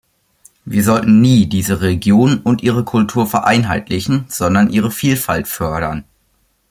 Wir 0.65 0.83
sollten 0.83 1.21
nie 1.21 1.45
diese 1.45 1.81
Regionen 1.81 2.39
und 2.39 2.63
ihre 2.63 2.83
Kultur 2.83 3.27
vereinheitlichen, 3.27 4.25
sondern 4.29 4.71
ihre 4.71 4.89
Vielfalt 4.89 5.47
fördern. 5.47 6.05